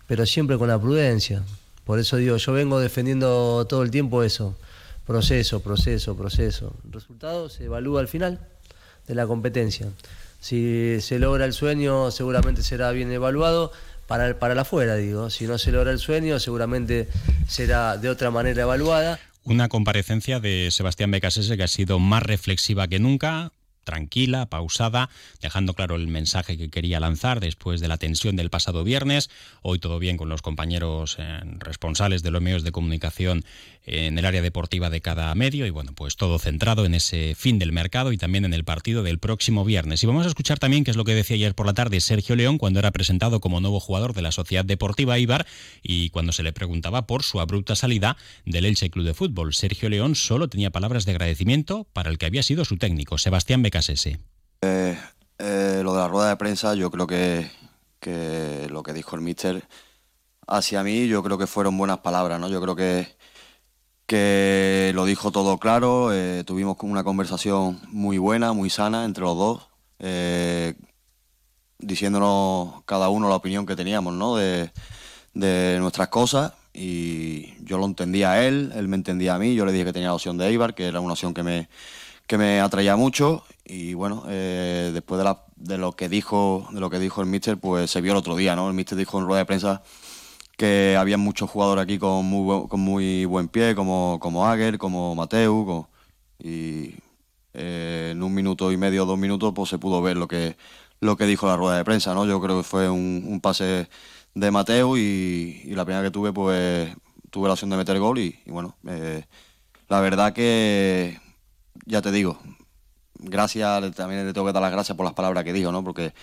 pero 0.07 0.25
siempre 0.25 0.57
con 0.57 0.67
la 0.67 0.79
prudencia. 0.79 1.43
Por 1.85 1.99
eso 1.99 2.17
digo, 2.17 2.37
yo 2.37 2.53
vengo 2.53 2.79
defendiendo 2.79 3.65
todo 3.67 3.83
el 3.83 3.91
tiempo 3.91 4.23
eso, 4.23 4.55
proceso, 5.05 5.61
proceso, 5.61 6.15
proceso. 6.15 6.73
El 6.85 6.93
resultado 6.93 7.49
se 7.49 7.65
evalúa 7.65 7.99
al 7.99 8.07
final 8.07 8.39
de 9.07 9.15
la 9.15 9.27
competencia. 9.27 9.87
Si 10.39 10.99
se 11.01 11.19
logra 11.19 11.45
el 11.45 11.53
sueño, 11.53 12.11
seguramente 12.11 12.63
será 12.63 12.91
bien 12.91 13.11
evaluado 13.11 13.71
para, 14.07 14.39
para 14.39 14.55
la 14.55 14.61
afuera, 14.61 14.95
digo. 14.95 15.29
Si 15.29 15.45
no 15.45 15.57
se 15.57 15.71
logra 15.71 15.91
el 15.91 15.99
sueño, 15.99 16.39
seguramente 16.39 17.07
será 17.47 17.97
de 17.97 18.09
otra 18.09 18.31
manera 18.31 18.63
evaluada. 18.63 19.19
Una 19.45 19.67
comparecencia 19.67 20.39
de 20.39 20.69
Sebastián 20.71 21.11
Becasese 21.11 21.57
que 21.57 21.63
ha 21.63 21.67
sido 21.67 21.99
más 21.99 22.23
reflexiva 22.23 22.87
que 22.87 22.99
nunca, 22.99 23.51
tranquila, 23.83 24.45
pausada, 24.47 25.09
dejando 25.41 25.73
claro 25.73 25.95
el 25.95 26.07
mensaje 26.07 26.57
que 26.57 26.69
quería 26.69 26.99
lanzar 26.99 27.39
después 27.39 27.81
de 27.81 27.87
la 27.87 27.97
tensión 27.97 28.35
del 28.35 28.49
pasado 28.49 28.83
viernes. 28.83 29.29
Hoy 29.61 29.79
todo 29.79 29.99
bien 29.99 30.17
con 30.17 30.29
los 30.29 30.41
compañeros 30.41 31.17
eh, 31.19 31.41
responsables 31.59 32.23
de 32.23 32.31
los 32.31 32.41
medios 32.41 32.63
de 32.63 32.71
comunicación 32.71 33.43
en 33.85 34.17
el 34.17 34.25
área 34.25 34.41
deportiva 34.41 34.89
de 34.89 35.01
cada 35.01 35.33
medio 35.35 35.65
y 35.65 35.69
bueno, 35.69 35.91
pues 35.93 36.15
todo 36.15 36.39
centrado 36.39 36.85
en 36.85 36.93
ese 36.93 37.35
fin 37.35 37.59
del 37.59 37.73
mercado 37.73 38.11
y 38.13 38.17
también 38.17 38.45
en 38.45 38.53
el 38.53 38.63
partido 38.63 39.03
del 39.03 39.19
próximo 39.19 39.65
viernes. 39.65 40.03
Y 40.03 40.07
vamos 40.07 40.25
a 40.25 40.29
escuchar 40.29 40.59
también 40.59 40.83
qué 40.83 40.91
es 40.91 40.97
lo 40.97 41.03
que 41.03 41.13
decía 41.13 41.35
ayer 41.35 41.53
por 41.53 41.65
la 41.65 41.73
tarde 41.73 41.99
Sergio 41.99 42.35
León 42.35 42.57
cuando 42.57 42.79
era 42.79 42.91
presentado 42.91 43.41
como 43.41 43.59
nuevo 43.59 43.79
jugador 43.79 44.13
de 44.13 44.21
la 44.21 44.31
Sociedad 44.31 44.63
Deportiva 44.63 45.19
Ibar 45.19 45.45
y 45.81 46.09
cuando 46.09 46.31
se 46.31 46.43
le 46.43 46.53
preguntaba 46.53 47.07
por 47.07 47.23
su 47.23 47.39
abrupta 47.39 47.75
salida 47.75 48.15
del 48.45 48.65
Elche 48.65 48.89
Club 48.89 49.05
de 49.05 49.13
Fútbol. 49.13 49.53
Sergio 49.53 49.89
León 49.89 50.15
solo 50.15 50.47
tenía 50.47 50.71
palabras 50.71 51.05
de 51.05 51.11
agradecimiento 51.11 51.85
para 51.91 52.09
el 52.09 52.17
que 52.17 52.25
había 52.25 52.43
sido 52.43 52.63
su 52.65 52.77
técnico, 52.77 53.17
Sebastián 53.17 53.61
eh, 54.61 54.97
eh, 55.39 55.81
lo 55.83 55.93
de 55.93 55.99
la 55.99 56.07
rueda 56.07 56.29
de 56.29 56.37
prensa, 56.37 56.75
yo 56.75 56.91
creo 56.91 57.07
que, 57.07 57.49
lo 58.69 58.83
que 58.83 58.93
dijo 58.93 59.15
el 59.15 59.21
míster 59.21 59.67
hacia 60.47 60.83
mí, 60.83 61.07
yo 61.07 61.23
creo 61.23 61.37
que 61.37 61.47
fueron 61.47 61.77
buenas 61.77 61.99
palabras, 61.99 62.39
¿no? 62.39 62.49
Yo 62.49 62.61
creo 62.61 62.75
que, 62.75 63.07
que 64.05 64.91
lo 64.93 65.05
dijo 65.05 65.31
todo 65.31 65.57
claro, 65.57 66.13
eh, 66.13 66.43
tuvimos 66.45 66.77
una 66.81 67.03
conversación 67.03 67.81
muy 67.87 68.17
buena, 68.17 68.53
muy 68.53 68.69
sana 68.69 69.05
entre 69.05 69.23
los 69.23 69.37
dos, 69.37 69.69
diciéndonos 71.79 72.83
cada 72.85 73.09
uno 73.09 73.27
la 73.29 73.35
opinión 73.35 73.65
que 73.65 73.75
teníamos, 73.75 74.13
¿no? 74.13 74.35
De, 74.35 74.71
de 75.33 75.77
nuestras 75.79 76.09
cosas 76.09 76.53
y 76.73 77.55
yo 77.63 77.77
lo 77.77 77.85
entendía 77.85 78.33
a 78.33 78.45
él, 78.45 78.71
él 78.75 78.87
me 78.87 78.97
entendía 78.97 79.35
a 79.35 79.39
mí, 79.39 79.55
yo 79.55 79.65
le 79.65 79.71
dije 79.71 79.85
que 79.85 79.93
tenía 79.93 80.09
la 80.09 80.15
opción 80.15 80.37
de 80.37 80.47
Eibar, 80.47 80.75
que 80.75 80.87
era 80.87 80.99
una 80.99 81.13
opción 81.13 81.33
que 81.33 81.43
me, 81.43 81.69
que 82.27 82.37
me 82.37 82.59
atraía 82.61 82.95
mucho 82.95 83.43
y 83.65 83.93
bueno, 83.93 84.23
eh, 84.27 84.91
después 84.93 85.23
de, 85.23 85.35
de, 85.55 85.77
lo 85.77 85.93
que 85.93 86.09
dijo 86.09 86.67
de 86.71 86.79
lo 86.79 86.89
que 86.89 86.99
dijo 86.99 87.21
el 87.21 87.27
míster, 87.27 87.57
pues 87.57 87.91
se 87.91 88.01
vio 88.01 88.13
el 88.13 88.17
otro 88.17 88.35
día, 88.35 88.55
¿no? 88.55 88.67
El 88.67 88.73
míster 88.73 88.97
dijo 88.97 89.19
en 89.19 89.25
rueda 89.25 89.39
de 89.39 89.45
prensa 89.45 89.83
que 90.57 90.95
había 90.97 91.17
muchos 91.17 91.49
jugadores 91.49 91.83
aquí 91.83 91.97
con 91.99 92.25
muy, 92.25 92.67
con 92.67 92.79
muy 92.79 93.25
buen 93.25 93.47
pie, 93.47 93.75
como, 93.75 94.19
como 94.21 94.47
Ager, 94.47 94.77
como 94.77 95.15
Mateu, 95.15 95.87
y 96.39 96.95
eh, 97.53 98.09
en 98.11 98.23
un 98.23 98.33
minuto 98.33 98.71
y 98.71 98.77
medio, 98.77 99.05
dos 99.05 99.17
minutos, 99.17 99.53
pues 99.55 99.69
se 99.69 99.77
pudo 99.79 100.01
ver 100.01 100.17
lo 100.17 100.27
que, 100.27 100.57
lo 100.99 101.17
que 101.17 101.25
dijo 101.25 101.47
la 101.47 101.57
rueda 101.57 101.77
de 101.77 101.85
prensa, 101.85 102.13
¿no? 102.13 102.25
Yo 102.25 102.41
creo 102.41 102.57
que 102.57 102.63
fue 102.63 102.89
un, 102.89 103.39
pase 103.41 103.89
de 104.35 104.51
Mateu 104.51 104.97
y, 104.97 105.63
la 105.75 105.85
primera 105.85 106.03
que 106.03 106.11
tuve, 106.11 106.33
pues 106.33 106.95
tuve 107.31 107.47
la 107.47 107.53
opción 107.53 107.69
de 107.71 107.77
meter 107.77 107.99
gol 107.99 108.19
y, 108.19 108.39
bueno, 108.45 108.75
eh, 108.87 109.25
la 109.89 110.01
verdad 110.01 110.33
que, 110.33 111.19
ya 111.85 112.01
te 112.01 112.11
digo, 112.11 112.39
gracias, 113.19 113.95
también 113.95 114.25
le 114.25 114.33
tengo 114.33 114.47
que 114.47 114.53
dar 114.53 114.61
las 114.61 114.71
gracias 114.71 114.95
por 114.95 115.05
las 115.05 115.13
palabras 115.13 115.43
que 115.43 115.53
dijo, 115.53 115.71
¿no? 115.71 115.83
Porque 115.83 116.13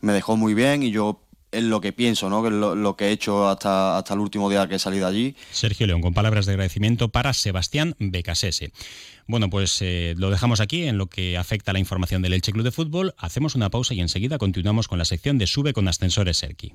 me 0.00 0.12
dejó 0.12 0.36
muy 0.36 0.54
bien 0.54 0.82
y 0.82 0.90
yo 0.90 1.22
es 1.52 1.62
lo 1.62 1.80
que 1.80 1.92
pienso, 1.92 2.28
¿no? 2.28 2.42
Que 2.42 2.50
lo, 2.50 2.96
que 2.96 3.06
he 3.06 3.10
hecho 3.12 3.48
hasta, 3.48 3.96
hasta 3.96 4.14
el 4.14 4.20
último 4.20 4.50
día 4.50 4.68
que 4.68 4.74
he 4.74 4.78
salido 4.78 5.06
allí. 5.06 5.36
Sergio 5.50 5.86
León, 5.86 6.02
con 6.02 6.12
palabras 6.12 6.44
de 6.46 6.52
agradecimiento 6.52 7.08
para 7.08 7.32
Sebastián 7.32 7.94
Becasese. 7.98 8.72
Bueno, 9.26 9.48
pues 9.48 9.80
eh, 9.80 10.14
lo 10.18 10.30
dejamos 10.30 10.60
aquí 10.60 10.84
en 10.84 10.98
lo 10.98 11.06
que 11.06 11.36
afecta 11.36 11.70
a 11.70 11.74
la 11.74 11.78
información 11.80 12.22
del 12.22 12.34
Elche 12.34 12.52
Club 12.52 12.64
de 12.64 12.72
Fútbol. 12.72 13.14
Hacemos 13.18 13.54
una 13.54 13.70
pausa 13.70 13.94
y 13.94 14.00
enseguida 14.00 14.38
continuamos 14.38 14.88
con 14.88 14.98
la 14.98 15.04
sección 15.04 15.38
de 15.38 15.46
Sube 15.46 15.72
con 15.72 15.88
Ascensores 15.88 16.38
Serki. 16.38 16.74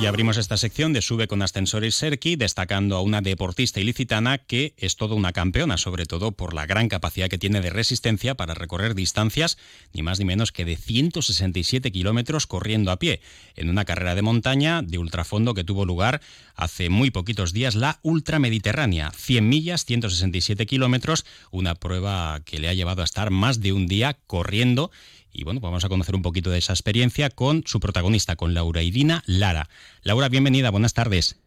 Y 0.00 0.06
abrimos 0.06 0.38
esta 0.38 0.56
sección 0.56 0.94
de 0.94 1.02
Sube 1.02 1.28
con 1.28 1.42
Ascensores 1.42 1.94
Serki, 1.94 2.34
destacando 2.36 2.96
a 2.96 3.02
una 3.02 3.20
deportista 3.20 3.80
ilicitana 3.80 4.38
que 4.38 4.72
es 4.78 4.96
toda 4.96 5.14
una 5.14 5.34
campeona, 5.34 5.76
sobre 5.76 6.06
todo 6.06 6.32
por 6.32 6.54
la 6.54 6.64
gran 6.64 6.88
capacidad 6.88 7.28
que 7.28 7.36
tiene 7.36 7.60
de 7.60 7.68
resistencia 7.68 8.34
para 8.34 8.54
recorrer 8.54 8.94
distancias, 8.94 9.58
ni 9.92 10.00
más 10.00 10.18
ni 10.18 10.24
menos 10.24 10.52
que 10.52 10.64
de 10.64 10.76
167 10.76 11.92
kilómetros 11.92 12.46
corriendo 12.46 12.92
a 12.92 12.98
pie, 12.98 13.20
en 13.56 13.68
una 13.68 13.84
carrera 13.84 14.14
de 14.14 14.22
montaña 14.22 14.80
de 14.80 14.96
ultrafondo 14.96 15.52
que 15.52 15.64
tuvo 15.64 15.84
lugar 15.84 16.22
hace 16.56 16.88
muy 16.88 17.10
poquitos 17.10 17.52
días, 17.52 17.74
la 17.74 17.98
Ultramediterránea. 18.00 19.10
100 19.10 19.48
millas, 19.50 19.84
167 19.84 20.64
kilómetros, 20.64 21.26
una 21.50 21.74
prueba 21.74 22.40
que 22.46 22.58
le 22.58 22.70
ha 22.70 22.74
llevado 22.74 23.02
a 23.02 23.04
estar 23.04 23.30
más 23.30 23.60
de 23.60 23.74
un 23.74 23.86
día 23.86 24.16
corriendo 24.26 24.90
y 25.32 25.44
bueno, 25.44 25.60
pues 25.60 25.70
vamos 25.70 25.84
a 25.84 25.88
conocer 25.88 26.14
un 26.14 26.22
poquito 26.22 26.50
de 26.50 26.58
esa 26.58 26.72
experiencia 26.72 27.30
con 27.30 27.62
su 27.66 27.80
protagonista, 27.80 28.36
con 28.36 28.54
Laura 28.54 28.82
Idina 28.82 29.22
Lara. 29.26 29.68
Laura, 30.02 30.28
bienvenida, 30.28 30.70
buenas 30.70 30.94
tardes. 30.94 31.40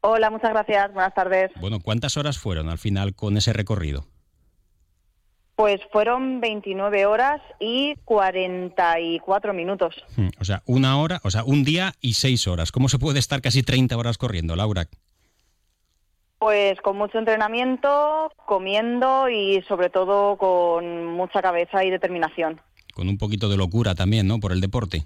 Hola, 0.00 0.30
muchas 0.30 0.50
gracias, 0.50 0.92
buenas 0.92 1.14
tardes. 1.14 1.50
Bueno, 1.60 1.78
¿cuántas 1.80 2.16
horas 2.16 2.36
fueron 2.36 2.68
al 2.68 2.78
final 2.78 3.14
con 3.14 3.36
ese 3.36 3.52
recorrido? 3.52 4.06
Pues 5.54 5.80
fueron 5.92 6.40
29 6.40 7.06
horas 7.06 7.40
y 7.60 7.94
44 8.04 9.52
minutos. 9.52 9.94
Hmm, 10.16 10.28
o 10.40 10.44
sea, 10.44 10.62
una 10.66 10.98
hora, 10.98 11.20
o 11.22 11.30
sea, 11.30 11.44
un 11.44 11.62
día 11.62 11.92
y 12.00 12.14
seis 12.14 12.48
horas. 12.48 12.72
¿Cómo 12.72 12.88
se 12.88 12.98
puede 12.98 13.20
estar 13.20 13.40
casi 13.40 13.62
30 13.62 13.96
horas 13.96 14.18
corriendo, 14.18 14.56
Laura? 14.56 14.88
Pues 16.38 16.80
con 16.80 16.96
mucho 16.96 17.18
entrenamiento, 17.18 18.32
comiendo 18.46 19.28
y 19.28 19.62
sobre 19.68 19.88
todo 19.88 20.36
con 20.36 21.06
mucha 21.06 21.40
cabeza 21.40 21.84
y 21.84 21.90
determinación 21.90 22.60
con 22.92 23.08
un 23.08 23.18
poquito 23.18 23.48
de 23.48 23.56
locura 23.56 23.94
también, 23.94 24.26
¿no? 24.26 24.40
Por 24.40 24.52
el 24.52 24.60
deporte. 24.60 25.04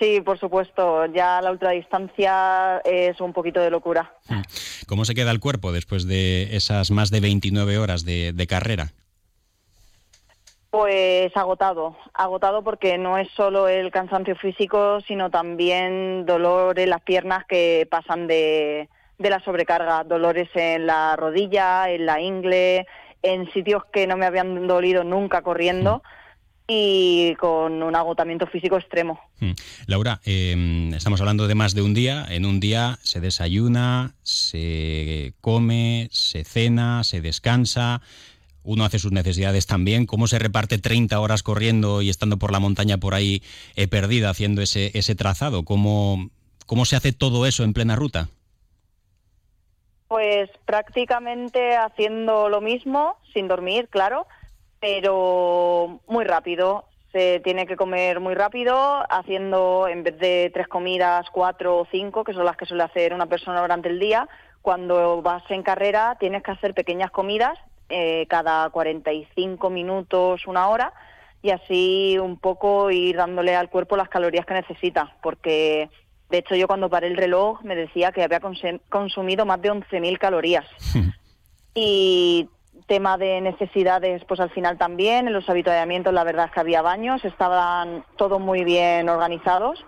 Sí, 0.00 0.22
por 0.22 0.38
supuesto. 0.38 1.06
Ya 1.06 1.42
la 1.42 1.50
ultradistancia 1.50 2.78
es 2.84 3.20
un 3.20 3.34
poquito 3.34 3.60
de 3.60 3.70
locura. 3.70 4.14
Hmm. 4.28 4.40
¿Cómo 4.88 5.04
se 5.04 5.14
queda 5.14 5.30
el 5.30 5.40
cuerpo 5.40 5.72
después 5.72 6.06
de 6.06 6.56
esas 6.56 6.90
más 6.90 7.10
de 7.10 7.20
29 7.20 7.78
horas 7.78 8.04
de, 8.04 8.46
carrera? 8.48 8.92
Pues 10.70 11.36
agotado, 11.36 11.96
agotado 12.14 12.62
porque 12.62 12.96
no 12.96 13.18
es 13.18 13.28
solo 13.32 13.68
el 13.68 13.90
cansancio 13.90 14.36
físico, 14.36 15.00
sino 15.06 15.28
también 15.28 16.24
dolor 16.24 16.78
en 16.78 16.90
las 16.90 17.02
piernas 17.02 17.44
que 17.46 17.86
pasan 17.90 18.26
de, 18.28 18.88
de 19.18 19.30
la 19.30 19.40
sobrecarga, 19.40 20.04
dolores 20.04 20.48
en 20.54 20.86
la 20.86 21.16
rodilla, 21.16 21.90
en 21.90 22.06
la 22.06 22.20
ingle, 22.20 22.86
en 23.22 23.52
sitios 23.52 23.82
que 23.92 24.06
no 24.06 24.16
me 24.16 24.26
habían 24.26 24.66
dolido 24.66 25.04
nunca 25.04 25.42
corriendo. 25.42 25.98
Hmm 25.98 26.19
y 26.72 27.34
con 27.34 27.82
un 27.82 27.96
agotamiento 27.96 28.46
físico 28.46 28.76
extremo. 28.76 29.18
Hmm. 29.40 29.54
Laura, 29.88 30.20
em, 30.24 30.94
estamos 30.94 31.20
hablando 31.20 31.48
de 31.48 31.56
más 31.56 31.74
de 31.74 31.82
un 31.82 31.94
día. 31.94 32.24
En 32.30 32.46
un 32.46 32.60
día 32.60 33.00
se 33.02 33.18
desayuna, 33.18 34.14
se 34.22 35.34
come, 35.40 36.08
se 36.12 36.44
cena, 36.44 37.02
se 37.02 37.20
descansa. 37.20 38.02
Uno 38.62 38.84
hace 38.84 39.00
sus 39.00 39.10
necesidades 39.10 39.66
también. 39.66 40.06
¿Cómo 40.06 40.28
se 40.28 40.38
reparte 40.38 40.78
30 40.78 41.18
horas 41.18 41.42
corriendo 41.42 42.02
y 42.02 42.08
estando 42.08 42.36
por 42.36 42.52
la 42.52 42.60
montaña 42.60 42.98
por 42.98 43.14
ahí 43.14 43.42
eh, 43.74 43.88
perdida 43.88 44.30
haciendo 44.30 44.62
ese, 44.62 44.92
ese 44.96 45.16
trazado? 45.16 45.64
¿Cómo, 45.64 46.30
¿Cómo 46.66 46.84
se 46.84 46.94
hace 46.94 47.12
todo 47.12 47.46
eso 47.46 47.64
en 47.64 47.72
plena 47.72 47.96
ruta? 47.96 48.28
Pues 50.06 50.50
prácticamente 50.66 51.76
haciendo 51.76 52.48
lo 52.48 52.60
mismo, 52.60 53.16
sin 53.32 53.48
dormir, 53.48 53.88
claro 53.88 54.28
pero 54.80 56.00
muy 56.06 56.24
rápido. 56.24 56.84
Se 57.12 57.40
tiene 57.40 57.66
que 57.66 57.76
comer 57.76 58.20
muy 58.20 58.34
rápido, 58.34 59.04
haciendo 59.10 59.88
en 59.88 60.04
vez 60.04 60.18
de 60.18 60.50
tres 60.54 60.68
comidas, 60.68 61.26
cuatro 61.32 61.78
o 61.78 61.86
cinco, 61.90 62.22
que 62.22 62.32
son 62.32 62.44
las 62.44 62.56
que 62.56 62.66
suele 62.66 62.84
hacer 62.84 63.12
una 63.12 63.26
persona 63.26 63.60
durante 63.60 63.88
el 63.88 63.98
día. 63.98 64.28
Cuando 64.62 65.20
vas 65.22 65.42
en 65.50 65.62
carrera 65.62 66.16
tienes 66.20 66.42
que 66.42 66.52
hacer 66.52 66.72
pequeñas 66.72 67.10
comidas 67.10 67.58
eh, 67.88 68.26
cada 68.28 68.70
45 68.70 69.68
minutos, 69.68 70.46
una 70.46 70.68
hora, 70.68 70.92
y 71.42 71.50
así 71.50 72.18
un 72.20 72.38
poco 72.38 72.90
ir 72.92 73.16
dándole 73.16 73.56
al 73.56 73.68
cuerpo 73.68 73.96
las 73.96 74.08
calorías 74.08 74.46
que 74.46 74.54
necesita, 74.54 75.16
porque 75.22 75.90
de 76.28 76.38
hecho 76.38 76.54
yo 76.54 76.68
cuando 76.68 76.88
paré 76.88 77.08
el 77.08 77.16
reloj 77.16 77.62
me 77.62 77.74
decía 77.74 78.12
que 78.12 78.22
había 78.22 78.40
consumido 78.88 79.44
más 79.44 79.60
de 79.60 79.72
11.000 79.72 80.18
calorías. 80.18 80.66
y 81.74 82.48
tema 82.86 83.18
de 83.18 83.40
necesidades, 83.40 84.22
pues 84.26 84.40
al 84.40 84.50
final 84.50 84.78
también, 84.78 85.26
en 85.26 85.32
los 85.32 85.48
habituallamientos 85.48 86.12
la 86.12 86.24
verdad 86.24 86.46
es 86.46 86.52
que 86.52 86.60
había 86.60 86.82
baños, 86.82 87.24
estaban 87.24 88.04
todos 88.16 88.40
muy 88.40 88.64
bien 88.64 89.08
organizados 89.08 89.84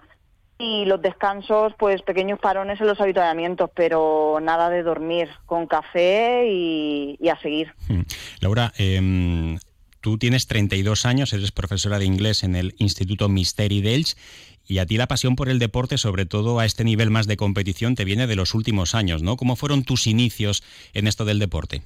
y 0.58 0.84
los 0.84 1.02
descansos, 1.02 1.72
pues 1.78 2.02
pequeños 2.02 2.38
parones 2.38 2.80
en 2.80 2.86
los 2.86 3.00
habituallamientos, 3.00 3.70
pero 3.74 4.38
nada 4.40 4.70
de 4.70 4.82
dormir, 4.82 5.28
con 5.46 5.66
café 5.66 6.46
y, 6.48 7.28
a 7.28 7.40
seguir. 7.40 7.72
Hmm. 7.88 8.02
Laura, 8.40 8.72
em, 8.78 9.58
tú 10.00 10.18
tienes 10.18 10.46
32 10.46 11.04
años, 11.04 11.32
eres 11.32 11.52
profesora 11.52 11.98
de 11.98 12.04
inglés 12.04 12.44
en 12.44 12.54
el 12.54 12.74
Instituto 12.78 13.28
Misteri 13.28 13.80
d'Elx 13.80 14.16
y 14.66 14.78
a 14.78 14.86
ti 14.86 14.96
la 14.96 15.08
pasión 15.08 15.34
por 15.34 15.48
el 15.48 15.58
deporte, 15.58 15.98
sobre 15.98 16.26
todo 16.26 16.60
a 16.60 16.64
este 16.64 16.84
nivel 16.84 17.10
más 17.10 17.26
de 17.26 17.36
competición, 17.36 17.94
te 17.94 18.04
viene 18.04 18.26
de 18.26 18.36
los 18.36 18.54
últimos 18.54 18.94
años, 18.94 19.22
¿no? 19.22 19.36
¿Cómo 19.36 19.56
fueron 19.56 19.82
tus 19.82 20.06
inicios 20.06 20.62
en 20.94 21.08
esto 21.08 21.24
del 21.24 21.40
deporte? 21.40 21.82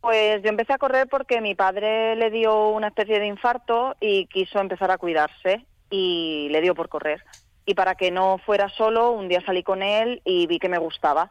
Pues 0.00 0.42
yo 0.42 0.48
empecé 0.48 0.72
a 0.72 0.78
correr 0.78 1.08
porque 1.08 1.40
mi 1.40 1.54
padre 1.54 2.16
le 2.16 2.30
dio 2.30 2.68
una 2.70 2.88
especie 2.88 3.18
de 3.18 3.26
infarto 3.26 3.94
y 4.00 4.26
quiso 4.26 4.58
empezar 4.58 4.90
a 4.90 4.98
cuidarse 4.98 5.66
y 5.90 6.48
le 6.50 6.62
dio 6.62 6.74
por 6.74 6.88
correr. 6.88 7.22
Y 7.66 7.74
para 7.74 7.94
que 7.94 8.10
no 8.10 8.38
fuera 8.38 8.68
solo, 8.70 9.12
un 9.12 9.28
día 9.28 9.42
salí 9.44 9.62
con 9.62 9.82
él 9.82 10.22
y 10.24 10.46
vi 10.46 10.58
que 10.58 10.70
me 10.70 10.78
gustaba. 10.78 11.30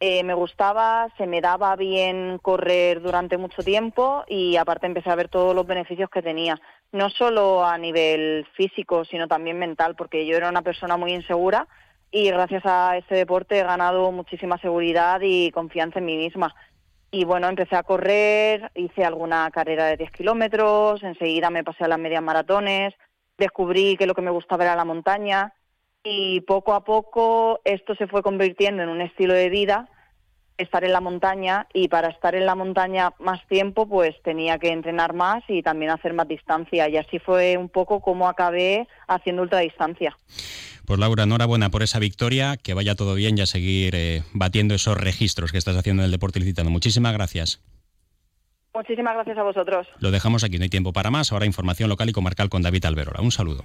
Eh, 0.00 0.24
me 0.24 0.34
gustaba, 0.34 1.08
se 1.16 1.26
me 1.26 1.40
daba 1.40 1.76
bien 1.76 2.38
correr 2.38 3.02
durante 3.02 3.36
mucho 3.36 3.62
tiempo 3.62 4.24
y 4.26 4.56
aparte 4.56 4.86
empecé 4.86 5.10
a 5.10 5.14
ver 5.14 5.28
todos 5.28 5.54
los 5.54 5.64
beneficios 5.64 6.10
que 6.10 6.22
tenía, 6.22 6.60
no 6.90 7.08
solo 7.08 7.64
a 7.64 7.78
nivel 7.78 8.44
físico, 8.56 9.04
sino 9.04 9.28
también 9.28 9.60
mental, 9.60 9.94
porque 9.94 10.26
yo 10.26 10.36
era 10.36 10.48
una 10.48 10.62
persona 10.62 10.96
muy 10.96 11.12
insegura 11.12 11.68
y 12.10 12.28
gracias 12.30 12.66
a 12.66 12.96
este 12.96 13.14
deporte 13.14 13.60
he 13.60 13.62
ganado 13.62 14.10
muchísima 14.10 14.58
seguridad 14.58 15.20
y 15.22 15.52
confianza 15.52 16.00
en 16.00 16.06
mí 16.06 16.16
misma 16.16 16.52
y 17.14 17.24
bueno, 17.26 17.46
empecé 17.46 17.76
a 17.76 17.82
correr, 17.82 18.72
hice 18.74 19.04
alguna 19.04 19.50
carrera 19.50 19.84
de 19.84 19.98
10 19.98 20.10
kilómetros, 20.12 21.02
enseguida 21.02 21.50
me 21.50 21.62
pasé 21.62 21.84
a 21.84 21.88
las 21.88 21.98
medias 21.98 22.22
maratones, 22.22 22.94
descubrí 23.36 23.98
que 23.98 24.06
lo 24.06 24.14
que 24.14 24.22
me 24.22 24.30
gustaba 24.30 24.64
era 24.64 24.74
la 24.74 24.86
montaña 24.86 25.52
y 26.02 26.40
poco 26.40 26.72
a 26.72 26.84
poco 26.84 27.60
esto 27.64 27.94
se 27.96 28.06
fue 28.06 28.22
convirtiendo 28.22 28.82
en 28.82 28.88
un 28.88 29.02
estilo 29.02 29.34
de 29.34 29.50
vida, 29.50 29.90
estar 30.62 30.84
en 30.84 30.92
la 30.92 31.00
montaña 31.00 31.66
y 31.72 31.88
para 31.88 32.08
estar 32.08 32.34
en 32.34 32.46
la 32.46 32.54
montaña 32.54 33.12
más 33.18 33.46
tiempo 33.48 33.88
pues 33.88 34.14
tenía 34.22 34.58
que 34.58 34.70
entrenar 34.70 35.14
más 35.14 35.42
y 35.48 35.62
también 35.62 35.90
hacer 35.90 36.14
más 36.14 36.28
distancia 36.28 36.88
y 36.88 36.96
así 36.96 37.18
fue 37.18 37.56
un 37.56 37.68
poco 37.68 38.00
como 38.00 38.28
acabé 38.28 38.88
haciendo 39.08 39.42
ultradistancia. 39.42 40.16
Pues 40.86 40.98
Laura, 40.98 41.22
enhorabuena 41.22 41.70
por 41.70 41.82
esa 41.82 41.98
victoria, 41.98 42.56
que 42.56 42.74
vaya 42.74 42.94
todo 42.94 43.14
bien 43.14 43.38
y 43.38 43.40
a 43.40 43.46
seguir 43.46 43.94
eh, 43.94 44.22
batiendo 44.32 44.74
esos 44.74 44.96
registros 44.98 45.52
que 45.52 45.58
estás 45.58 45.76
haciendo 45.76 46.02
en 46.02 46.06
el 46.06 46.10
deporte 46.10 46.38
ilicitano. 46.38 46.70
Muchísimas 46.70 47.12
gracias. 47.12 47.62
Muchísimas 48.74 49.14
gracias 49.14 49.38
a 49.38 49.42
vosotros. 49.42 49.86
Lo 49.98 50.10
dejamos 50.10 50.44
aquí, 50.44 50.58
no 50.58 50.64
hay 50.64 50.70
tiempo 50.70 50.92
para 50.92 51.10
más. 51.10 51.30
Ahora 51.30 51.46
información 51.46 51.88
local 51.88 52.08
y 52.08 52.12
comarcal 52.12 52.48
con 52.48 52.62
David 52.62 52.86
Alberola. 52.86 53.20
Un 53.20 53.30
saludo. 53.30 53.64